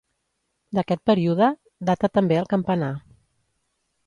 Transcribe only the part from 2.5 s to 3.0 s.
campanar.